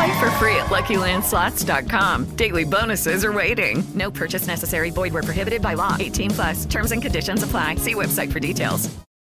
[0.00, 2.24] Play for free at LuckyLandSlots.com.
[2.36, 3.84] Daily bonuses are waiting.
[3.94, 4.90] No purchase necessary.
[4.90, 5.94] Void where prohibited by law.
[6.00, 6.64] 18 plus.
[6.64, 7.76] Terms and conditions apply.
[7.76, 8.88] See website for details.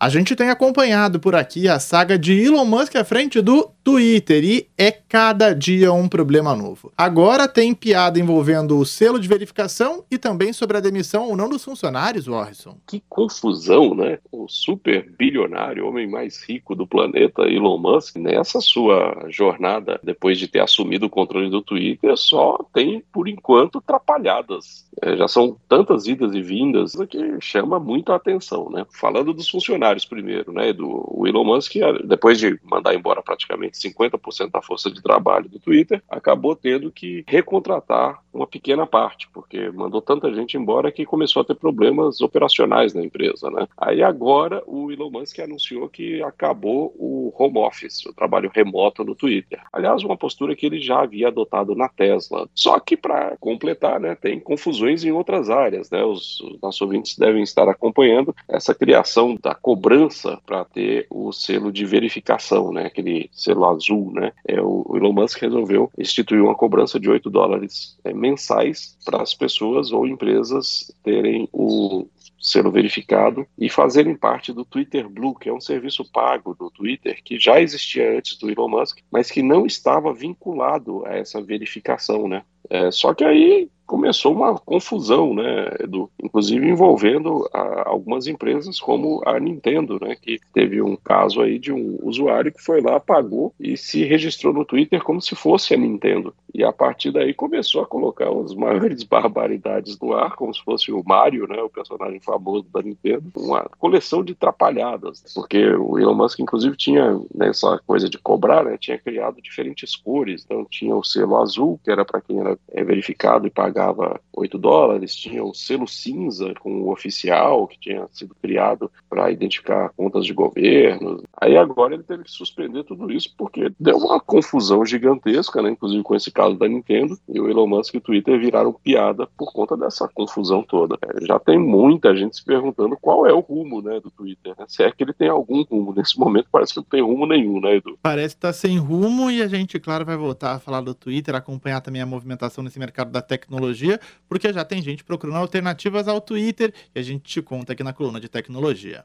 [0.00, 4.44] A gente tem acompanhado por aqui a saga de Elon Musk à frente do Twitter
[4.44, 6.92] e é cada dia um problema novo.
[6.94, 11.48] Agora tem piada envolvendo o selo de verificação e também sobre a demissão ou não
[11.48, 12.76] dos funcionários, Warrison.
[12.86, 14.18] Que confusão, né?
[14.30, 20.48] O super bilionário, homem mais rico do planeta, Elon Musk, nessa sua jornada, depois de
[20.48, 24.86] ter assumido o controle do Twitter, só tem, por enquanto, atrapalhadas.
[25.00, 28.84] É, já são tantas idas e vindas que chama muito a atenção, né?
[28.90, 30.74] Falando dos funcionários primeiro, né?
[30.74, 36.02] Do Elon Musk, depois de mandar embora praticamente 50% da força de trabalho do Twitter,
[36.08, 41.44] acabou tendo que recontratar uma pequena parte, porque mandou tanta gente embora que começou a
[41.44, 43.66] ter problemas operacionais na empresa, né?
[43.76, 49.14] Aí agora o Elon Musk anunciou que acabou o home office, o trabalho remoto no
[49.14, 49.60] Twitter.
[49.72, 52.48] Aliás, uma postura que ele já havia adotado na Tesla.
[52.54, 56.04] Só que para completar, né, tem confusões em outras áreas, né?
[56.04, 61.72] Os, os nossos ouvintes devem estar acompanhando essa criação da cobrança para ter o selo
[61.72, 62.86] de verificação, né?
[62.86, 64.32] Aquele selo azul, né?
[64.46, 69.34] É, o Elon Musk resolveu instituir uma cobrança de 8 dólares é, mensais para as
[69.34, 72.06] pessoas ou empresas terem o
[72.40, 77.20] selo verificado e fazerem parte do Twitter Blue, que é um serviço pago do Twitter
[77.22, 82.28] que já existia antes do Elon Musk, mas que não estava vinculado a essa verificação,
[82.28, 82.42] né?
[82.70, 86.10] É, só que aí começou uma confusão, né, Edu?
[86.22, 91.72] Inclusive envolvendo a, algumas empresas como a Nintendo, né, que teve um caso aí de
[91.72, 95.76] um usuário que foi lá, pagou e se registrou no Twitter como se fosse a
[95.76, 96.34] Nintendo.
[96.58, 100.90] E a partir daí começou a colocar as maiores barbaridades no ar, como se fosse
[100.90, 106.14] o Mario, né, o personagem famoso da Nintendo, uma coleção de trapalhadas, porque o Elon
[106.14, 111.04] Musk inclusive tinha nessa coisa de cobrar, né, tinha criado diferentes cores, então tinha o
[111.04, 115.54] selo azul, que era para quem era é, verificado e pagava 8 dólares, tinha o
[115.54, 121.22] selo cinza com o oficial, que tinha sido criado para identificar contas de governo.
[121.40, 126.02] Aí agora ele teve que suspender tudo isso porque deu uma confusão gigantesca, né, inclusive
[126.02, 129.52] com esse caso da Nintendo, e o Elon Musk e o Twitter viraram piada por
[129.52, 130.96] conta dessa confusão toda.
[131.02, 134.64] É, já tem muita gente se perguntando qual é o rumo né, do Twitter, né?
[134.68, 135.94] se é que ele tem algum rumo.
[135.94, 137.98] Nesse momento parece que não tem rumo nenhum, né, Edu?
[138.02, 141.34] Parece que tá sem rumo e a gente, claro, vai voltar a falar do Twitter,
[141.34, 146.20] acompanhar também a movimentação nesse mercado da tecnologia, porque já tem gente procurando alternativas ao
[146.20, 149.04] Twitter e a gente te conta aqui na coluna de tecnologia.